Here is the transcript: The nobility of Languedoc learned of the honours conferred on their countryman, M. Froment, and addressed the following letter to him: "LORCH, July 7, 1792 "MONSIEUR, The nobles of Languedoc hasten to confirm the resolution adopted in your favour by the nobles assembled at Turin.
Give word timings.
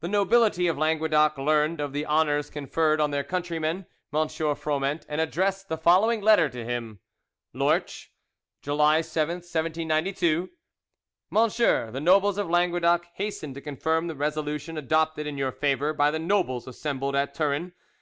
The 0.00 0.08
nobility 0.08 0.66
of 0.66 0.76
Languedoc 0.76 1.38
learned 1.38 1.80
of 1.80 1.94
the 1.94 2.04
honours 2.04 2.50
conferred 2.50 3.00
on 3.00 3.12
their 3.12 3.24
countryman, 3.24 3.86
M. 4.14 4.28
Froment, 4.54 5.06
and 5.08 5.22
addressed 5.22 5.70
the 5.70 5.78
following 5.78 6.20
letter 6.20 6.50
to 6.50 6.66
him: 6.66 7.00
"LORCH, 7.54 8.12
July 8.60 9.00
7, 9.00 9.36
1792 9.36 10.50
"MONSIEUR, 11.30 11.92
The 11.92 12.00
nobles 12.02 12.36
of 12.36 12.50
Languedoc 12.50 13.06
hasten 13.14 13.54
to 13.54 13.62
confirm 13.62 14.06
the 14.06 14.14
resolution 14.14 14.76
adopted 14.76 15.26
in 15.26 15.38
your 15.38 15.50
favour 15.50 15.94
by 15.94 16.10
the 16.10 16.18
nobles 16.18 16.66
assembled 16.68 17.16
at 17.16 17.32
Turin. 17.34 17.72